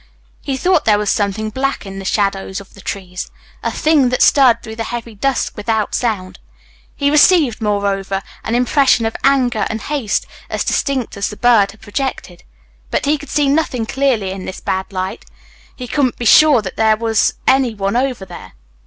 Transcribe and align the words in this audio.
He 0.41 0.57
thought 0.57 0.85
there 0.85 0.97
was 0.97 1.11
something 1.11 1.51
black 1.51 1.85
in 1.85 1.99
the 1.99 1.99
black 1.99 2.07
shadows 2.07 2.59
of 2.59 2.73
the 2.73 2.81
trees 2.81 3.29
a 3.61 3.69
thing 3.71 4.09
that 4.09 4.23
stirred 4.23 4.63
through 4.63 4.77
the 4.77 4.85
heavy 4.85 5.13
dusk 5.13 5.55
without 5.55 5.93
sound. 5.93 6.39
He 6.95 7.11
received, 7.11 7.61
moreover, 7.61 8.23
an 8.43 8.55
impression 8.55 9.05
of 9.05 9.15
anger 9.23 9.67
and 9.69 9.79
haste 9.79 10.25
as 10.49 10.63
distinct 10.63 11.17
as 11.17 11.27
the 11.29 11.37
bird 11.37 11.69
had 11.69 11.81
projected. 11.81 12.41
But 12.89 13.05
he 13.05 13.19
could 13.19 13.29
see 13.29 13.47
nothing 13.47 13.85
clearly 13.85 14.31
in 14.31 14.45
this 14.45 14.59
bad 14.59 14.91
light. 14.91 15.23
He 15.75 15.87
couldn't 15.87 16.17
be 16.17 16.25
sure 16.25 16.63
that 16.63 16.77
there 16.77 16.97
was 16.97 17.35
any 17.47 17.75
one 17.75 17.95
over 17.95 18.25
there. 18.25 18.53